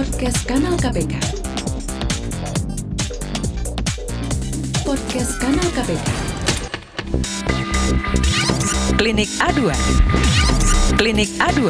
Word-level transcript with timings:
Podcast 0.00 0.48
Kanal 0.48 0.80
KPK. 0.80 1.12
Podcast 4.80 5.32
Kanal 5.36 5.68
KPK. 5.76 6.08
Klinik 8.96 9.28
A2. 9.44 9.60
Klinik 10.96 11.28
A2. 11.36 11.60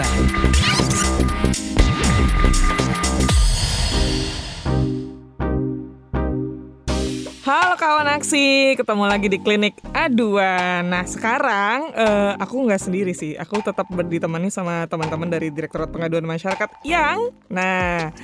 Halo 7.51 7.75
kawan 7.75 8.07
aksi, 8.07 8.79
ketemu 8.79 9.11
lagi 9.11 9.27
di 9.27 9.43
klinik 9.43 9.75
A2 9.91 10.39
Nah 10.87 11.03
sekarang 11.03 11.91
eh, 11.99 12.39
aku 12.39 12.63
nggak 12.63 12.79
sendiri 12.79 13.11
sih 13.11 13.35
Aku 13.35 13.59
tetap 13.59 13.91
ditemani 13.91 14.55
sama 14.55 14.87
teman-teman 14.87 15.27
dari 15.27 15.51
Direktorat 15.51 15.91
Pengaduan 15.91 16.31
Masyarakat 16.31 16.87
Yang, 16.87 17.35
nah 17.51 18.15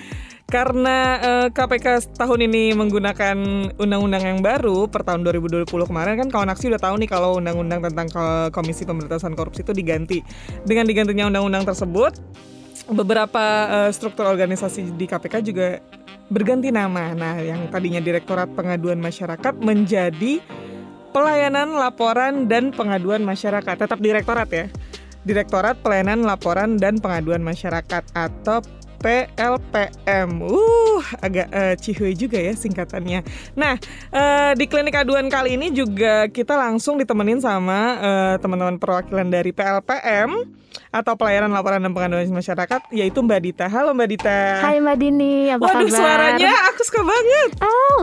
karena 0.46 0.98
eh, 1.18 1.46
KPK 1.50 2.14
tahun 2.14 2.46
ini 2.46 2.78
menggunakan 2.78 3.36
undang-undang 3.74 4.22
yang 4.22 4.38
baru 4.46 4.86
per 4.86 5.02
tahun 5.02 5.26
2020 5.26 5.66
kemarin 5.74 6.22
kan 6.22 6.30
kawan 6.30 6.54
aksi 6.54 6.70
udah 6.70 6.78
tahu 6.86 6.94
nih 7.02 7.10
kalau 7.10 7.42
undang-undang 7.42 7.82
tentang 7.82 8.06
Ko- 8.06 8.54
Komisi 8.54 8.86
Pemberantasan 8.86 9.34
Korupsi 9.34 9.66
itu 9.66 9.74
diganti. 9.74 10.22
Dengan 10.62 10.86
digantinya 10.86 11.26
undang-undang 11.26 11.66
tersebut, 11.66 12.14
beberapa 12.94 13.42
eh, 13.74 13.90
struktur 13.90 14.30
organisasi 14.30 14.94
di 14.94 15.10
KPK 15.10 15.42
juga 15.42 15.82
berganti 16.28 16.74
nama. 16.74 17.14
Nah, 17.14 17.38
yang 17.38 17.70
tadinya 17.70 18.02
Direktorat 18.02 18.50
Pengaduan 18.54 18.98
Masyarakat 18.98 19.54
menjadi 19.62 20.42
Pelayanan 21.14 21.72
Laporan 21.78 22.44
dan 22.50 22.74
Pengaduan 22.74 23.24
Masyarakat. 23.24 23.74
Tetap 23.74 23.98
Direktorat 24.02 24.48
ya. 24.52 24.66
Direktorat 25.26 25.80
Pelayanan 25.82 26.22
Laporan 26.22 26.78
dan 26.78 27.02
Pengaduan 27.02 27.42
Masyarakat 27.42 28.14
atau 28.14 28.62
PLPM. 29.00 30.30
Uh, 30.42 31.00
agak 31.20 31.48
eh, 31.52 31.74
cihuy 31.76 32.16
juga 32.16 32.40
ya 32.40 32.52
singkatannya. 32.52 33.20
Nah, 33.54 33.76
eh, 34.10 34.52
di 34.56 34.64
klinik 34.66 34.96
aduan 34.96 35.28
kali 35.28 35.54
ini 35.54 35.70
juga 35.70 36.26
kita 36.26 36.56
langsung 36.56 36.96
ditemenin 36.96 37.38
sama 37.38 37.80
eh, 38.00 38.34
teman-teman 38.40 38.80
perwakilan 38.80 39.28
dari 39.28 39.52
PLPM 39.52 40.30
atau 40.92 41.16
Pelayanan 41.16 41.52
Laporan 41.52 41.80
dan 41.80 41.92
Pengaduan 41.92 42.28
Masyarakat 42.28 42.92
yaitu 42.92 43.20
Mbak 43.20 43.40
Dita. 43.40 43.66
Halo 43.68 43.92
Mbak 43.92 44.08
Dita. 44.12 44.38
Hai 44.60 44.80
Mbak 44.80 44.96
Dini, 44.96 45.48
apa 45.48 45.60
Waduh 45.64 45.88
kabar? 45.88 45.96
suaranya 46.00 46.52
aku 46.72 46.80
suka 46.84 47.00
banget. 47.04 47.50
Oh, 47.64 47.98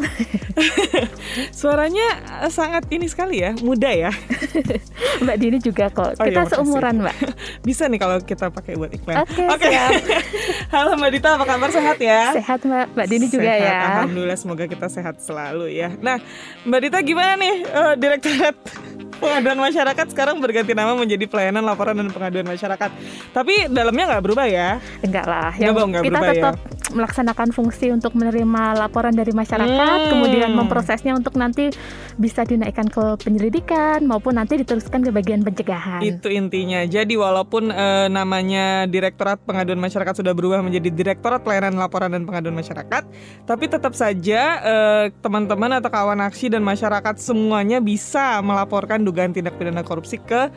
Suaranya 1.60 2.08
sangat 2.50 2.86
ini 2.94 3.10
sekali 3.10 3.42
ya, 3.42 3.58
muda 3.62 3.90
ya. 3.90 4.12
Mbak 5.26 5.38
Dini 5.38 5.58
juga 5.58 5.90
kok. 5.90 6.18
Oh, 6.18 6.26
iya, 6.26 6.30
Kita 6.30 6.42
makasih. 6.46 6.56
seumuran 6.62 6.96
Mbak. 7.02 7.18
Bisa 7.68 7.84
nih 7.90 8.00
kalau 8.02 8.18
kita 8.22 8.46
pakai 8.54 8.74
buat 8.78 8.92
iklan. 8.94 9.26
Oke, 9.26 9.46
siap. 9.70 9.92
Halo 10.84 11.00
Mbak 11.00 11.12
Dita, 11.16 11.40
apa 11.40 11.48
kabar 11.48 11.72
sehat 11.72 11.96
ya? 11.96 12.36
Sehat 12.36 12.60
Mbak, 12.60 12.92
Mbak 12.92 13.08
Dini 13.08 13.32
juga 13.32 13.56
Sehat, 13.56 13.64
ya. 13.64 13.80
Alhamdulillah 14.04 14.36
semoga 14.36 14.68
kita 14.68 14.92
sehat 14.92 15.16
selalu 15.24 15.72
ya. 15.72 15.96
Nah, 15.96 16.20
Mbak 16.68 16.80
Dita 16.84 17.00
gimana 17.00 17.40
nih 17.40 17.56
eh, 17.64 17.94
Direktorat 17.96 18.60
Pengaduan 19.24 19.60
Masyarakat 19.72 20.06
sekarang 20.12 20.36
berganti 20.44 20.76
nama 20.76 20.92
menjadi 21.00 21.26
Pelayanan 21.32 21.64
Laporan 21.64 21.96
dan 21.96 22.12
Pengaduan 22.12 22.44
Masyarakat. 22.44 22.90
Tapi 23.32 23.72
dalamnya 23.72 24.04
nggak 24.12 24.24
berubah 24.24 24.46
ya? 24.52 24.84
Enggak 25.00 25.26
lah, 25.26 25.56
yang 25.56 25.72
enggak 25.72 26.04
kita 26.04 26.20
berubah 26.20 26.28
ya. 26.28 26.36
tetap 26.36 26.56
melaksanakan 26.94 27.50
fungsi 27.56 27.90
untuk 27.90 28.14
menerima 28.14 28.78
laporan 28.78 29.16
dari 29.16 29.34
masyarakat, 29.34 30.00
Hmm. 30.04 30.12
kemudian 30.14 30.52
memprosesnya 30.54 31.18
untuk 31.18 31.40
nanti 31.40 31.74
bisa 32.22 32.46
dinaikkan 32.46 32.86
ke 32.86 33.18
penyelidikan 33.18 34.06
maupun 34.06 34.38
nanti 34.38 34.62
diteruskan 34.62 35.02
ke 35.02 35.10
bagian 35.10 35.42
pencegahan. 35.42 36.04
Itu 36.06 36.30
intinya. 36.30 36.86
Jadi 36.86 37.18
walaupun 37.18 37.74
eh, 37.74 38.08
namanya 38.12 38.86
Direktorat 38.86 39.42
Pengaduan 39.42 39.82
Masyarakat 39.82 40.22
sudah 40.22 40.36
berubah 40.38 40.62
menjadi 40.62 40.94
Direktorat 40.94 41.42
Pelayanan 41.42 41.80
Laporan 41.80 42.14
dan 42.14 42.28
Pengaduan 42.30 42.54
Masyarakat, 42.54 43.04
tapi 43.48 43.66
tetap 43.66 43.98
saja 43.98 44.42
eh, 44.62 45.06
teman-teman 45.24 45.82
atau 45.82 45.90
kawan 45.90 46.20
aksi 46.30 46.54
dan 46.54 46.62
masyarakat 46.62 47.16
semuanya 47.18 47.82
bisa 47.82 48.38
melaporkan 48.46 49.02
dugaan 49.14 49.30
tindak 49.30 49.54
pidana 49.54 49.86
korupsi 49.86 50.18
ke 50.18 50.50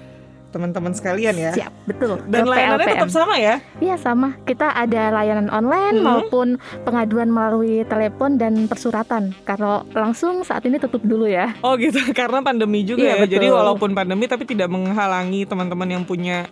teman-teman 0.49 0.89
sekalian 0.91 1.37
ya. 1.37 1.53
Siap, 1.53 1.73
betul. 1.85 2.17
Dan 2.25 2.49
layanannya 2.49 2.89
tetap 2.89 3.13
sama 3.13 3.37
ya? 3.37 3.61
Iya 3.77 4.01
sama, 4.01 4.41
kita 4.43 4.73
ada 4.73 5.13
layanan 5.13 5.53
online 5.53 6.01
Mhm. 6.01 6.07
maupun 6.07 6.49
pengaduan 6.81 7.29
melalui 7.29 7.85
telepon 7.85 8.41
dan 8.41 8.65
persuratan. 8.65 9.37
Kalau 9.45 9.85
langsung 9.93 10.41
saat 10.41 10.65
ini 10.65 10.81
tutup 10.81 11.05
dulu 11.05 11.29
ya. 11.29 11.53
Oh 11.61 11.77
gitu, 11.77 12.01
karena 12.17 12.41
pandemi 12.41 12.81
juga 12.83 13.05
Iya, 13.05 13.15
ya. 13.21 13.37
Jadi 13.37 13.47
betul. 13.47 13.59
walaupun 13.59 13.91
pandemi 13.93 14.25
tapi 14.25 14.49
tidak 14.49 14.73
menghalangi 14.73 15.45
teman-teman 15.45 15.89
yang 15.93 16.03
punya 16.09 16.49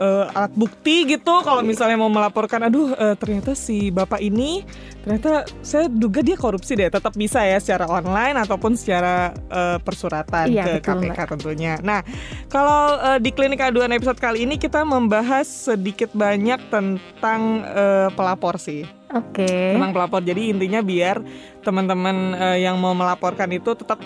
eh, 0.00 0.26
alat 0.32 0.52
bukti 0.56 1.04
gitu. 1.04 1.44
Kalau 1.44 1.60
misalnya 1.60 2.00
mau 2.00 2.08
melaporkan, 2.08 2.64
aduh 2.66 2.96
eh, 2.96 3.14
ternyata 3.20 3.52
si 3.52 3.92
bapak 3.92 4.18
ini 4.24 4.64
ternyata 5.04 5.48
saya 5.60 5.86
duga 5.92 6.24
dia 6.24 6.40
korupsi 6.40 6.74
deh. 6.74 6.88
Tetap 6.88 7.12
bisa 7.14 7.44
ya 7.44 7.60
secara 7.60 7.86
online 7.86 8.40
ataupun 8.40 8.74
secara 8.74 9.36
eh, 9.36 9.78
persuratan 9.78 10.48
Iya, 10.48 10.64
ke 10.64 10.72
betul, 10.80 11.12
KPK 11.12 11.18
tentunya. 11.36 11.74
Nah, 11.84 12.00
kalau 12.48 12.96
eh, 12.96 13.18
di 13.20 13.30
klinik 13.30 13.60
aduan 13.60 13.92
episode 13.92 14.18
kali 14.18 14.48
ini 14.48 14.56
kita 14.56 14.82
membahas 14.82 15.46
sedikit 15.46 16.10
banyak 16.16 16.58
tentang 16.72 17.40
eh, 17.68 18.08
pelapor 18.16 18.56
sih 18.56 18.88
Oke. 19.12 19.76
tentang 19.76 19.92
pelapor. 19.92 20.24
Jadi 20.24 20.56
intinya 20.56 20.80
biar 20.80 21.20
teman-teman 21.60 22.16
eh, 22.34 22.58
yang 22.64 22.80
mau 22.80 22.96
melaporkan 22.96 23.52
itu 23.52 23.76
tetap 23.76 24.00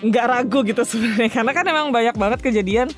nggak 0.00 0.24
ragu 0.24 0.64
gitu 0.64 0.80
sebenarnya. 0.90 1.28
Karena 1.28 1.52
kan 1.52 1.64
emang 1.68 1.92
banyak 1.92 2.16
banget 2.16 2.40
kejadian 2.40 2.88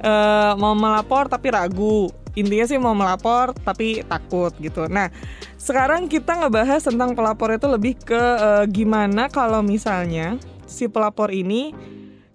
eh, 0.00 0.52
mau 0.56 0.72
melapor 0.74 1.28
tapi 1.28 1.52
ragu. 1.52 2.08
Intinya 2.38 2.66
sih 2.66 2.78
mau 2.78 2.94
melapor 2.94 3.50
tapi 3.66 4.06
takut 4.06 4.54
gitu. 4.62 4.86
Nah, 4.86 5.10
sekarang 5.58 6.06
kita 6.06 6.38
ngebahas 6.38 6.78
tentang 6.78 7.18
pelapor 7.18 7.50
itu 7.50 7.66
lebih 7.66 7.98
ke 8.00 8.16
eh, 8.18 8.64
gimana 8.70 9.26
kalau 9.26 9.60
misalnya 9.60 10.38
si 10.64 10.86
pelapor 10.86 11.34
ini 11.34 11.74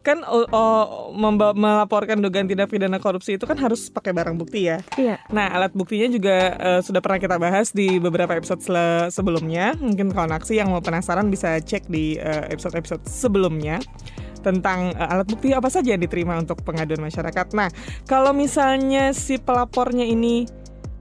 kan 0.05 0.21
oh, 0.21 0.45
oh, 0.53 1.09
memba- 1.17 1.57
melaporkan 1.57 2.21
dugaan 2.21 2.45
tindak 2.45 2.69
pidana 2.69 3.01
korupsi 3.01 3.41
itu 3.41 3.49
kan 3.49 3.57
harus 3.57 3.89
pakai 3.89 4.13
barang 4.13 4.37
bukti 4.37 4.69
ya. 4.69 4.77
Iya. 4.93 5.17
Nah, 5.33 5.49
alat 5.49 5.73
buktinya 5.73 6.05
juga 6.13 6.53
eh, 6.61 6.81
sudah 6.85 7.01
pernah 7.01 7.17
kita 7.17 7.41
bahas 7.41 7.73
di 7.73 7.97
beberapa 7.97 8.37
episode 8.37 8.61
sele- 8.61 9.09
sebelumnya. 9.09 9.73
Mungkin 9.81 10.13
kawan 10.13 10.37
aksi 10.37 10.61
yang 10.61 10.69
mau 10.69 10.83
penasaran 10.85 11.33
bisa 11.33 11.57
cek 11.57 11.89
di 11.89 12.21
eh, 12.21 12.53
episode-episode 12.53 13.01
sebelumnya 13.09 13.81
tentang 14.45 14.93
eh, 14.93 15.11
alat 15.11 15.25
bukti 15.25 15.49
apa 15.57 15.73
saja 15.73 15.97
yang 15.97 16.03
diterima 16.05 16.37
untuk 16.37 16.61
pengaduan 16.61 17.01
masyarakat. 17.01 17.57
Nah, 17.57 17.73
kalau 18.05 18.29
misalnya 18.37 19.09
si 19.17 19.41
pelapornya 19.41 20.05
ini 20.05 20.45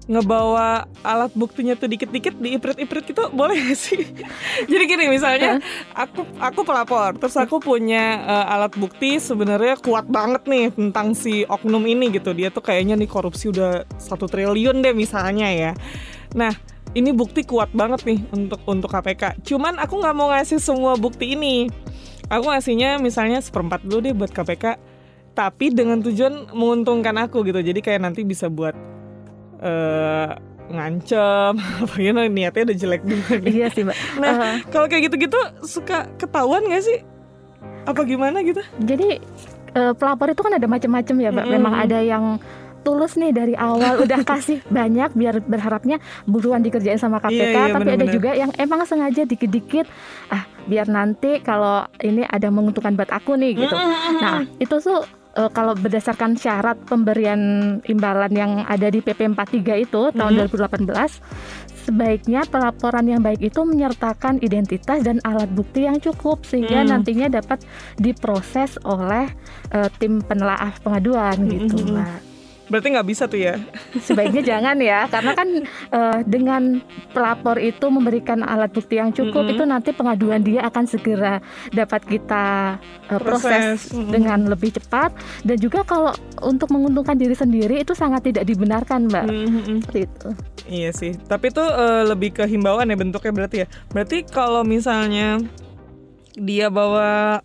ngebawa 0.05 0.85
alat 1.01 1.33
buktinya 1.33 1.73
tuh 1.81 1.89
dikit-dikit 1.89 2.37
diiprit-iprit 2.37 3.09
gitu 3.09 3.25
boleh 3.33 3.57
gak 3.57 3.79
sih? 3.79 4.05
Jadi 4.71 4.85
gini 4.85 5.09
misalnya 5.09 5.65
aku 5.97 6.29
aku 6.37 6.61
pelapor 6.61 7.17
terus 7.17 7.37
aku 7.41 7.57
punya 7.57 8.21
eh, 8.21 8.53
alat 8.53 8.77
bukti 8.77 9.17
sebenarnya 9.17 9.81
kuat 9.81 10.05
banget 10.05 10.45
nih 10.45 10.69
tentang 10.77 11.17
si 11.17 11.49
oknum 11.49 11.81
ini 11.89 12.13
gitu 12.13 12.37
dia 12.37 12.53
tuh 12.53 12.61
kayaknya 12.61 13.01
nih 13.01 13.09
korupsi 13.09 13.49
udah 13.49 13.89
satu 13.97 14.29
triliun 14.29 14.85
deh 14.85 14.93
misalnya 14.93 15.49
ya. 15.49 15.73
Nah 16.37 16.53
ini 16.95 17.11
bukti 17.11 17.43
kuat 17.43 17.75
banget 17.75 18.07
nih 18.07 18.21
untuk 18.31 18.61
untuk 18.69 18.93
KPK. 18.93 19.43
Cuman 19.43 19.81
aku 19.83 19.99
nggak 19.99 20.15
mau 20.15 20.31
ngasih 20.31 20.63
semua 20.63 20.95
bukti 20.95 21.35
ini. 21.35 21.67
Aku 22.27 22.45
ngasihnya 22.47 22.97
misalnya 22.99 23.39
seperempat 23.39 23.85
dulu 23.85 24.01
deh 24.01 24.13
buat 24.13 24.29
KPK. 24.29 24.81
Tapi 25.35 25.67
dengan 25.69 25.99
tujuan 25.99 26.51
menguntungkan 26.51 27.15
aku 27.19 27.43
gitu. 27.43 27.59
Jadi 27.59 27.81
kayak 27.81 28.01
nanti 28.01 28.23
bisa 28.23 28.47
buat 28.47 28.75
eh 29.61 30.31
ngancem 30.65 31.53
apa 31.85 31.95
gitu 31.95 32.21
niatnya 32.25 32.63
udah 32.65 32.77
jelek 32.79 33.03
nih. 33.05 33.21
Iya 33.45 33.67
sih 33.69 33.83
Mbak. 33.83 33.97
Nah, 34.17 34.33
Eh, 34.33 34.55
kalau 34.69 34.87
kayak 34.87 35.11
gitu-gitu 35.11 35.37
suka 35.63 36.09
ketahuan 36.17 36.65
gak 36.65 36.83
sih? 36.83 36.99
Apa 37.85 38.01
gimana 38.03 38.41
gitu? 38.41 38.65
jadi 38.79 39.21
eh, 39.75 39.93
pelapor 39.93 40.31
itu 40.31 40.41
kan 40.41 40.55
ada 40.55 40.65
macam-macam 40.65 41.17
ya 41.19 41.29
Mbak. 41.31 41.45
Mm-mm. 41.45 41.55
Memang 41.55 41.75
ada 41.77 41.99
yang 42.01 42.41
tulus 42.81 43.17
nih 43.17 43.33
dari 43.33 43.55
awal 43.55 43.97
udah 43.99 44.21
kasih 44.23 44.61
banyak 44.73 45.13
biar 45.13 45.41
berharapnya 45.41 45.97
buruan 46.25 46.61
dikerjain 46.61 46.97
sama 46.97 47.17
KPK 47.17 47.33
Iya, 47.35 47.49
iya, 47.49 47.65
tapi 47.67 47.81
ada 47.83 47.97
benar-benar. 47.99 48.13
juga 48.13 48.31
yang 48.35 48.51
emang 48.55 48.85
sengaja 48.85 49.25
dikit-dikit 49.25 49.89
ah 50.29 50.45
biar 50.65 50.87
nanti 50.87 51.39
kalau 51.39 51.85
ini 51.99 52.25
ada 52.25 52.49
menguntungkan 52.49 52.93
buat 52.93 53.09
aku 53.09 53.35
nih 53.35 53.53
gitu 53.59 53.77
Nah, 54.17 54.41
itu 54.57 54.77
tuh 54.79 55.03
eh, 55.35 55.51
kalau 55.51 55.75
berdasarkan 55.75 56.35
syarat 56.35 56.79
pemberian 56.85 57.41
imbalan 57.85 58.31
yang 58.31 58.53
ada 58.63 58.87
di 58.87 58.99
PP 58.99 59.29
43 59.29 59.77
itu 59.77 60.09
tahun 60.11 60.31
Mhm. 60.33 60.39
2018, 60.47 61.19
sebaiknya 61.85 62.47
pelaporan 62.47 63.05
yang 63.05 63.21
baik 63.21 63.43
itu 63.43 63.61
menyertakan 63.61 64.39
identitas 64.41 65.03
dan 65.03 65.19
alat 65.21 65.51
bukti 65.51 65.85
yang 65.85 65.99
cukup 65.99 66.41
sehingga 66.43 66.81
Hmm. 66.81 66.91
nantinya 66.93 67.29
dapat 67.35 67.61
diproses 67.99 68.79
oleh 68.81 69.29
eh, 69.71 69.89
tim 69.99 70.23
penelaah 70.23 70.71
pengaduan 70.81 71.35
gitu, 71.47 71.77
Mhm. 71.77 71.91
Mbak. 71.91 72.21
Berarti 72.69 72.87
nggak 72.97 73.09
bisa 73.09 73.25
tuh 73.29 73.41
ya? 73.41 73.61
Sebaiknya 74.01 74.43
jangan 74.57 74.77
ya, 74.81 75.05
karena 75.13 75.33
kan 75.37 75.49
eh, 75.69 76.19
dengan 76.25 76.81
pelapor 77.13 77.61
itu 77.61 77.87
memberikan 77.93 78.41
alat 78.41 78.73
bukti 78.73 78.97
yang 78.97 79.13
cukup, 79.13 79.45
Mm-mm. 79.45 79.55
itu 79.57 79.65
nanti 79.69 79.91
pengaduan 79.93 80.41
dia 80.41 80.65
akan 80.65 80.85
segera 80.89 81.45
dapat 81.71 82.01
kita 82.09 82.77
eh, 83.13 83.21
proses, 83.21 83.45
Proses, 83.45 83.79
mm-mm. 83.93 84.11
dengan 84.13 84.39
lebih 84.49 84.77
cepat 84.81 85.13
dan 85.45 85.57
juga 85.61 85.85
kalau 85.85 86.13
untuk 86.41 86.73
menguntungkan 86.73 87.17
diri 87.17 87.37
sendiri 87.37 87.85
itu 87.85 87.93
sangat 87.93 88.25
tidak 88.25 88.49
dibenarkan, 88.49 89.09
Mbak. 89.13 89.25
Mhm. 89.29 89.77
Seperti 89.85 90.01
itu. 90.09 90.29
Iya 90.65 90.91
sih, 90.97 91.13
tapi 91.29 91.53
itu 91.53 91.61
eh, 91.61 92.03
lebih 92.09 92.41
ke 92.41 92.45
himbauan 92.49 92.89
ya 92.89 92.97
bentuknya 92.97 93.33
berarti 93.33 93.57
ya. 93.65 93.67
Berarti 93.93 94.25
kalau 94.25 94.65
misalnya 94.65 95.41
dia 96.35 96.67
bawa 96.73 97.41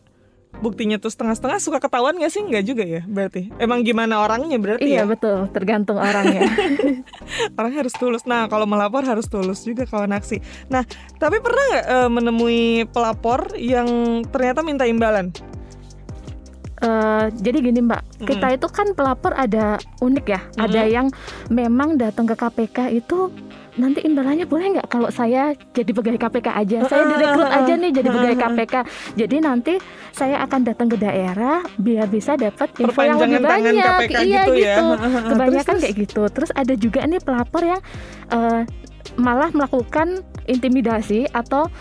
buktinya 0.60 0.98
tuh 0.98 1.14
setengah-setengah 1.14 1.60
suka 1.62 1.78
ketahuan 1.80 2.18
nggak 2.18 2.32
sih? 2.34 2.42
Nggak 2.44 2.64
juga 2.66 2.84
ya 2.84 3.02
berarti. 3.06 3.54
Emang 3.62 3.86
gimana 3.86 4.20
orangnya 4.20 4.58
berarti 4.58 4.90
Iya 4.90 5.04
ya? 5.04 5.10
betul, 5.10 5.48
tergantung 5.54 6.02
orangnya. 6.02 6.44
Orang 7.60 7.74
harus 7.78 7.94
tulus. 7.96 8.26
Nah 8.26 8.50
kalau 8.52 8.66
melapor 8.66 9.06
harus 9.06 9.30
tulus 9.30 9.64
juga 9.64 9.86
kawan 9.86 10.12
aksi. 10.18 10.42
Nah 10.68 10.84
tapi 11.16 11.40
pernah 11.40 11.64
nggak 11.72 11.86
eh, 11.88 12.10
menemui 12.12 12.62
pelapor 12.90 13.56
yang 13.56 13.88
ternyata 14.28 14.66
minta 14.66 14.84
imbalan? 14.90 15.32
Eh, 16.80 17.26
jadi 17.36 17.60
gini 17.60 17.84
Mbak, 17.84 18.24
kita 18.24 18.56
itu 18.56 18.68
kan 18.72 18.96
pelapor 18.96 19.36
ada 19.36 19.76
unik 20.00 20.26
ya. 20.32 20.40
Ada 20.56 20.82
Mm-mm. 20.88 20.96
yang 20.96 21.08
memang 21.52 22.00
datang 22.00 22.24
ke 22.24 22.40
KPK 22.40 22.96
itu 22.96 23.28
nanti 23.80 24.04
imbalannya 24.04 24.44
boleh 24.44 24.66
nggak 24.76 24.88
kalau 24.92 25.08
saya 25.08 25.56
jadi 25.72 25.92
pegawai 25.96 26.20
KPK 26.20 26.48
aja, 26.52 26.78
saya 26.92 27.04
direkrut 27.08 27.48
aja 27.48 27.74
nih 27.80 27.92
jadi 27.96 28.08
pegawai 28.12 28.38
KPK. 28.38 28.76
Jadi 29.16 29.36
nanti 29.40 29.74
saya 30.12 30.44
akan 30.44 30.60
datang 30.68 30.88
ke 30.92 30.98
daerah 31.00 31.64
biar 31.80 32.12
bisa 32.12 32.36
dapat 32.36 32.76
info 32.78 33.00
yang 33.00 33.16
lebih 33.16 33.40
banyak. 33.40 33.74
KPK 33.80 34.18
iya 34.28 34.44
gitu 34.44 34.54
ya. 34.60 34.76
Kebanyakan 35.32 35.76
Terus, 35.80 35.84
kayak 35.88 35.96
gitu. 35.96 36.22
Terus 36.28 36.52
ada 36.52 36.74
juga 36.76 37.00
nih 37.08 37.22
pelapor 37.24 37.62
yang 37.64 37.82
eh, 38.36 38.62
malah 39.16 39.50
melakukan 39.56 40.22
intimidasi 40.46 41.32
atau 41.32 41.72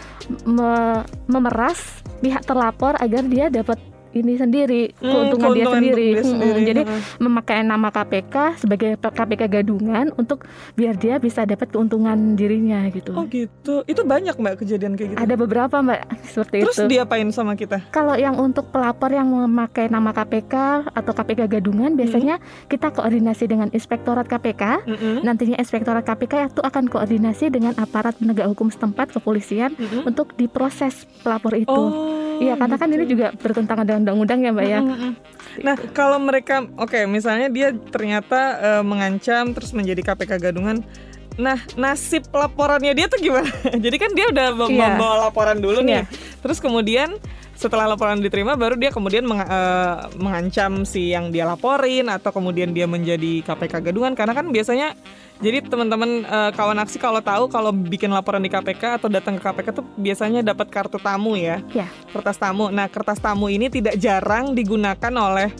me- 0.46 1.04
memeras 1.26 2.00
pihak 2.22 2.46
terlapor 2.46 2.94
agar 2.98 3.22
dia 3.26 3.46
dapat 3.50 3.78
ini 4.10 4.34
sendiri 4.34 4.92
Hmm, 4.94 5.12
keuntungan 5.28 5.50
dia 5.52 5.66
sendiri. 5.66 6.06
dia 6.08 6.16
Mm-mm. 6.16 6.30
sendiri. 6.30 6.60
Jadi 6.64 6.82
Heeh. 6.82 7.00
memakai 7.18 7.58
nama 7.60 7.88
KPK 7.88 8.34
sebagai 8.56 8.90
KPK 8.96 9.42
gadungan 9.52 10.10
untuk 10.14 10.44
biar 10.74 10.94
dia 10.94 11.16
bisa 11.16 11.42
dapat 11.42 11.68
keuntungan 11.68 12.16
dirinya 12.34 12.88
gitu. 12.88 13.12
Oh 13.12 13.24
gitu. 13.24 13.84
Itu 13.84 14.02
banyak 14.02 14.34
mbak 14.34 14.58
kejadian 14.58 14.94
kayak 14.94 15.08
gitu. 15.12 15.18
Ada 15.18 15.34
beberapa 15.34 15.76
mbak 15.78 16.00
seperti 16.32 16.56
Terus 16.62 16.76
itu. 16.78 16.88
diapain 16.90 17.28
sama 17.28 17.52
kita? 17.52 17.84
Kalau 17.88 18.14
yang 18.14 18.36
untuk 18.36 18.68
pelapor 18.68 19.08
yang 19.08 19.28
memakai 19.28 19.86
nama 19.86 20.10
KPK 20.10 20.54
atau 20.88 21.12
KPK 21.12 21.40
gadungan, 21.50 21.92
biasanya 21.92 22.40
kita 22.66 22.90
koordinasi 22.90 23.44
dengan 23.44 23.68
Inspektorat 23.70 24.24
KPK. 24.24 24.84
Mm-mm. 24.84 25.16
Nantinya 25.20 25.56
Inspektorat 25.56 26.02
KPK 26.02 26.48
itu 26.48 26.60
akan 26.60 26.84
koordinasi 26.86 27.48
dengan 27.48 27.72
aparat 27.76 28.16
penegak 28.16 28.48
hukum 28.48 28.68
setempat 28.68 29.10
kepolisian 29.10 29.72
Mm-mm. 29.72 30.04
untuk 30.04 30.32
diproses 30.34 30.68
pelapor 31.20 31.54
itu. 31.54 31.68
Oh, 31.70 32.27
Iya, 32.38 32.54
karena 32.54 32.76
kan 32.76 32.88
ini 32.88 33.04
gitu. 33.04 33.12
juga 33.18 33.26
bertentangan 33.34 33.84
dengan 33.84 34.00
undang-undang 34.06 34.38
ya, 34.40 34.50
Mbak 34.54 34.66
ya. 34.66 34.80
Nah, 35.58 35.76
kalau 35.90 36.18
mereka, 36.18 36.62
oke, 36.78 37.06
misalnya 37.06 37.50
dia 37.50 37.74
ternyata 37.74 38.40
eh, 38.58 38.82
mengancam 38.82 39.50
terus 39.52 39.74
menjadi 39.74 40.00
KPK 40.02 40.50
gadungan. 40.50 40.80
Nah, 41.38 41.58
nasib 41.78 42.26
laporannya 42.30 42.94
dia 42.94 43.06
tuh 43.06 43.22
gimana? 43.22 43.46
Jadi 43.84 43.96
kan 43.96 44.10
dia 44.10 44.26
udah 44.26 44.46
Iya. 44.66 44.98
membawa 44.98 45.30
laporan 45.30 45.58
dulu 45.58 45.82
nih. 45.82 46.02
Iya. 46.02 46.10
Terus 46.42 46.58
kemudian 46.58 47.14
setelah 47.58 47.90
laporan 47.90 48.22
diterima, 48.22 48.54
baru 48.54 48.78
dia 48.78 48.94
kemudian 48.94 49.26
meng- 49.26 49.42
eh, 49.42 49.96
mengancam 50.14 50.86
si 50.86 51.10
yang 51.10 51.34
dia 51.34 51.42
laporin 51.42 52.06
atau 52.06 52.30
kemudian 52.30 52.70
dia 52.70 52.86
menjadi 52.86 53.42
KPK 53.42 53.82
gadungan. 53.82 54.14
Karena 54.14 54.30
kan 54.30 54.46
biasanya, 54.48 54.94
jadi 55.42 55.66
teman-teman 55.66 56.22
eh, 56.22 56.50
kawan 56.54 56.78
aksi 56.78 57.02
kalau 57.02 57.18
tahu 57.18 57.50
kalau 57.50 57.74
bikin 57.74 58.14
laporan 58.14 58.38
di 58.38 58.46
KPK 58.46 59.02
atau 59.02 59.10
datang 59.10 59.34
ke 59.36 59.42
KPK 59.42 59.74
tuh 59.74 59.84
biasanya 59.98 60.46
dapat 60.46 60.70
kartu 60.70 60.96
tamu 60.96 61.34
ya 61.34 61.58
Ya. 61.74 61.90
kertas 62.14 62.38
tamu. 62.38 62.70
Nah, 62.70 62.86
kertas 62.86 63.18
tamu 63.18 63.50
ini 63.50 63.66
tidak 63.66 63.98
jarang 63.98 64.54
digunakan 64.54 65.12
oleh 65.18 65.50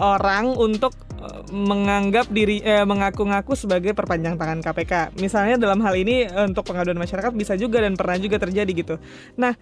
orang 0.00 0.56
untuk 0.56 0.96
eh, 1.20 1.44
menganggap 1.52 2.32
diri 2.32 2.64
eh, 2.64 2.88
mengaku-ngaku 2.88 3.52
sebagai 3.52 3.92
perpanjang 3.92 4.40
tangan 4.40 4.64
KPK. 4.64 5.20
Misalnya 5.20 5.60
dalam 5.60 5.84
hal 5.84 5.92
ini 5.92 6.24
untuk 6.48 6.64
pengaduan 6.64 6.96
masyarakat 6.96 7.36
bisa 7.36 7.52
juga 7.54 7.84
dan 7.84 8.00
pernah 8.00 8.16
juga 8.16 8.40
terjadi 8.40 8.72
gitu. 8.72 8.96
Nah, 9.36 9.52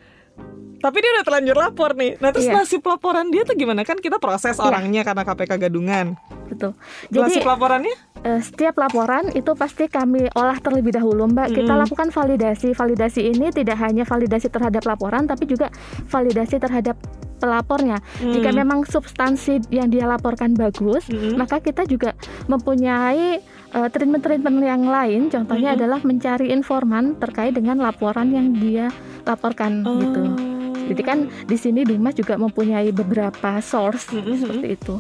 tapi 0.82 0.98
dia 0.98 1.10
udah 1.14 1.24
terlanjur 1.24 1.56
lapor 1.56 1.94
nih. 1.94 2.18
Nah, 2.18 2.34
terus 2.34 2.50
Iya. 2.50 2.58
nasib 2.58 2.82
laporan 2.82 3.30
dia 3.30 3.46
tuh 3.46 3.54
gimana? 3.54 3.86
Kan 3.86 4.02
kita 4.02 4.18
proses 4.18 4.58
Iya. 4.58 4.66
orangnya 4.66 5.06
karena 5.06 5.22
KPK 5.22 5.52
gadungan. 5.62 6.18
Betul. 6.50 6.74
Jadi 7.06 7.38
nasib 7.38 7.46
laporannya? 7.46 7.94
Eh, 8.22 8.40
setiap 8.42 8.74
laporan 8.78 9.30
itu 9.30 9.54
pasti 9.54 9.86
kami 9.86 10.26
olah 10.34 10.58
terlebih 10.58 10.94
dahulu 10.94 11.30
Mbak. 11.30 11.54
Kita 11.54 11.70
Mm-mm. 11.70 11.82
lakukan 11.86 12.08
validasi. 12.10 12.74
Validasi 12.74 13.30
ini 13.30 13.54
tidak 13.54 13.78
hanya 13.78 14.02
validasi 14.02 14.50
terhadap 14.50 14.82
laporan 14.82 15.26
tapi 15.26 15.46
juga 15.46 15.70
validasi 16.10 16.58
terhadap 16.58 16.98
pelapornya. 17.38 17.98
Jika 18.18 18.50
Hmm. 18.50 18.58
memang 18.62 18.78
substansi 18.86 19.66
yang 19.70 19.90
dia 19.90 20.06
laporkan 20.06 20.54
bagus, 20.54 21.06
Mm-mm. 21.06 21.34
maka 21.34 21.58
kita 21.58 21.82
juga 21.82 22.14
mempunyai 22.46 23.42
eh, 23.74 23.88
treatment-treatment 23.88 24.58
yang 24.62 24.84
lain. 24.86 25.28
Contohnya 25.32 25.72
Mm-mm. 25.72 25.80
adalah 25.80 26.00
mencari 26.04 26.52
informan 26.52 27.16
terkait 27.18 27.56
dengan 27.56 27.80
laporan 27.80 28.28
yang 28.30 28.52
dia 28.52 28.92
laporkan 29.24 29.82
gitu. 29.84 30.22
Oh. 30.22 30.52
Jadi 30.92 31.02
kan 31.02 31.18
di 31.46 31.56
sini 31.56 31.86
Dumas 31.86 32.12
juga 32.12 32.36
mempunyai 32.36 32.90
beberapa 32.92 33.58
source 33.62 34.12
Mm-mm. 34.12 34.36
seperti 34.36 34.68
itu. 34.76 34.96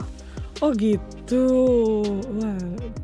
Oh 0.62 0.70
gitu, 0.78 1.42
wah 2.38 2.54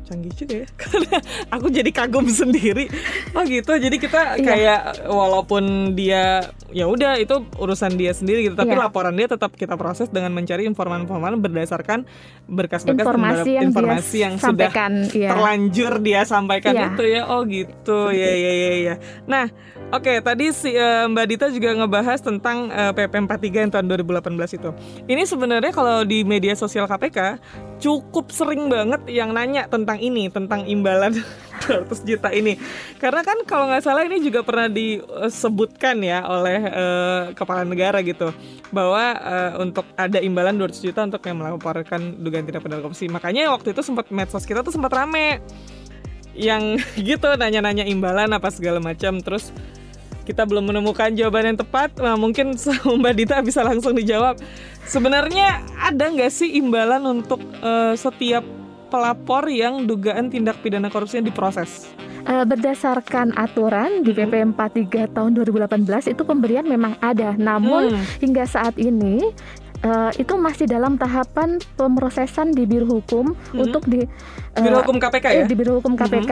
canggih 0.07 0.31
juga 0.31 0.63
ya. 0.63 0.67
Karena 0.79 1.19
aku 1.59 1.67
jadi 1.67 1.91
kagum 1.91 2.23
sendiri. 2.31 2.87
Oh 3.35 3.43
gitu, 3.43 3.75
jadi 3.75 3.99
kita 3.99 4.39
Iya. 4.39 4.47
kayak 4.47 4.81
walaupun 5.11 5.91
dia 5.91 6.47
ya 6.71 6.87
udah 6.87 7.19
itu 7.19 7.35
urusan 7.59 7.99
dia 7.99 8.15
sendiri 8.15 8.47
gitu, 8.47 8.55
tapi 8.55 8.79
Iya. 8.79 8.87
laporan 8.87 9.11
dia 9.19 9.27
tetap 9.27 9.59
kita 9.59 9.75
proses 9.75 10.07
dengan 10.07 10.31
mencari 10.31 10.63
informan-informan 10.71 11.35
berdasarkan 11.43 12.07
berkas-berkas 12.47 13.03
Informasi 13.03 13.49
yang 13.51 13.69
informasi 13.75 14.15
dia 14.15 14.23
yang 14.23 14.33
sudah 14.39 14.71
iya. 15.11 15.29
terlanjur 15.35 15.93
dia 15.99 16.21
sampaikan 16.23 16.73
Iya. 16.73 16.85
itu 16.95 17.03
ya. 17.11 17.21
Oh 17.27 17.43
gitu, 17.43 17.99
ya 18.15 18.31
ya 18.39 18.51
ya 18.55 18.71
ya. 18.79 18.95
Nah, 19.27 19.51
oke 19.89 20.13
tadi 20.21 20.53
si 20.53 20.73
eh, 20.73 21.05
Mbak 21.09 21.25
Dita 21.25 21.47
juga 21.49 21.73
ngebahas 21.73 22.19
tentang 22.21 22.69
eh, 22.69 22.91
PP 22.93 23.13
43 23.25 23.63
yang 23.67 23.71
tahun 23.73 23.85
2018 23.89 24.57
itu. 24.61 24.69
Ini 25.09 25.23
sebenarnya 25.25 25.71
kalau 25.73 26.05
di 26.05 26.21
media 26.21 26.53
sosial 26.53 26.85
KPK 26.85 27.41
cukup 27.79 28.29
sering 28.29 28.67
banget 28.67 29.01
yang 29.07 29.31
nanya 29.33 29.65
tentang 29.65 29.97
ini, 29.97 30.27
tentang 30.29 30.67
imbalan 30.67 31.17
200 31.65 32.05
juta 32.05 32.29
ini. 32.29 32.59
Karena 33.01 33.21
kan 33.25 33.41
kalau 33.43 33.71
nggak 33.71 33.83
salah 33.83 34.05
ini 34.05 34.21
juga 34.21 34.45
pernah 34.45 34.69
disebutkan 34.69 35.97
ya 36.05 36.21
oleh 36.27 36.59
eh, 36.69 37.21
kepala 37.33 37.65
negara 37.65 37.99
gitu 38.05 38.29
bahwa 38.69 39.03
eh, 39.17 39.51
untuk 39.57 39.85
ada 39.97 40.21
imbalan 40.21 40.55
200 40.55 40.85
juta 40.85 41.01
untuk 41.09 41.21
yang 41.25 41.41
melaporkan 41.41 42.19
dugaan 42.21 42.45
tindak 42.45 42.61
pidana 42.61 42.85
korupsi. 42.85 43.09
Makanya 43.09 43.49
waktu 43.49 43.73
itu 43.73 43.81
sempat 43.81 44.13
medsos 44.13 44.45
kita 44.45 44.61
tuh 44.61 44.71
sempat 44.75 44.93
rame 44.93 45.41
yang 46.37 46.77
gitu 47.09 47.27
nanya-nanya 47.35 47.83
imbalan 47.89 48.31
apa 48.31 48.47
segala 48.53 48.79
macam 48.79 49.19
terus 49.19 49.51
kita 50.29 50.45
belum 50.45 50.69
menemukan 50.69 51.09
jawaban 51.17 51.53
yang 51.53 51.57
tepat. 51.57 51.97
Nah 51.97 52.13
mungkin 52.13 52.53
Mbak 53.01 53.13
Dita 53.17 53.41
bisa 53.41 53.65
langsung 53.65 53.97
dijawab. 53.97 54.37
Sebenarnya 54.85 55.65
ada 55.75 56.05
nggak 56.05 56.29
sih 56.29 56.53
imbalan 56.61 57.01
untuk 57.01 57.41
eh, 57.41 57.97
setiap 57.97 58.45
pelapor 58.89 59.49
yang 59.49 59.89
dugaan 59.89 60.29
tindak 60.29 60.61
pidana 60.61 60.89
korupsi 60.89 61.17
yang 61.17 61.25
diproses? 61.25 61.89
Eh, 62.19 62.45
berdasarkan 62.45 63.33
aturan 63.33 64.05
di 64.05 64.13
PP 64.13 64.53
43 64.53 65.09
tahun 65.09 65.31
2018 65.33 66.13
itu 66.13 66.21
pemberian 66.21 66.67
memang 66.67 66.93
ada, 66.99 67.33
namun 67.33 67.89
Hmm. 67.89 68.05
hingga 68.21 68.45
saat 68.45 68.77
ini 68.77 69.33
eh, 69.81 70.11
itu 70.15 70.33
masih 70.35 70.65
dalam 70.65 70.95
tahapan 70.95 71.57
pemrosesan 71.73 72.51
di 72.51 72.63
Biro 72.63 72.85
Hukum 72.85 73.31
untuk 73.53 73.83
di 73.85 74.01
eh, 74.01 74.59
Biro 74.59 74.79
Hukum 74.79 74.97
KPK 74.97 75.25
ya 75.29 75.39
eh, 75.39 75.45
di 75.45 75.53
Biro 75.53 75.79
Hukum 75.79 75.93
KPK 75.93 76.31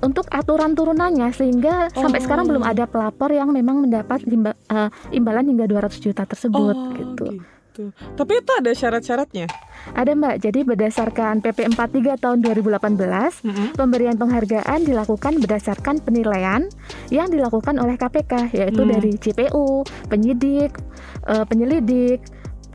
untuk 0.00 0.26
aturan 0.28 0.72
turunannya 0.72 1.30
sehingga 1.30 1.88
sampai 1.90 2.18
Oh. 2.18 2.24
sekarang 2.24 2.46
belum 2.46 2.62
ada 2.62 2.84
pelapor 2.84 3.30
yang 3.30 3.50
memang 3.50 3.80
mendapat 3.80 4.22
imba- 4.24 4.58
eh, 4.64 4.88
imbalan 5.10 5.46
hingga 5.46 5.66
200 5.66 5.98
juta 6.00 6.22
tersebut 6.22 6.72
Oh, 6.72 6.92
gitu. 6.92 7.26
gitu. 7.36 7.84
Tapi 8.16 8.40
itu 8.40 8.52
ada 8.54 8.72
syarat-syaratnya. 8.72 9.52
Ada 9.92 10.16
Mbak, 10.16 10.34
jadi 10.40 10.64
berdasarkan 10.64 11.38
PP 11.38 11.68
43 11.68 12.16
tahun 12.16 12.40
2018 12.40 13.44
Mm-mm. 13.44 13.76
Pemberian 13.76 14.16
penghargaan 14.16 14.80
dilakukan 14.82 15.36
berdasarkan 15.38 16.00
penilaian 16.00 16.64
yang 17.08 17.28
dilakukan 17.28 17.76
oleh 17.76 17.94
KPK 17.94 18.48
yaitu 18.50 18.80
Hmm. 18.80 18.90
dari 18.90 19.12
CPU, 19.14 19.84
penyidik, 20.08 20.72
penyelidik, 21.44 22.24